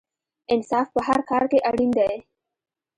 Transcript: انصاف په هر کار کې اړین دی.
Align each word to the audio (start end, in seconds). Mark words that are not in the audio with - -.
انصاف 0.53 0.87
په 0.95 1.01
هر 1.07 1.19
کار 1.29 1.43
کې 1.51 1.59
اړین 1.69 1.91
دی. 1.97 2.13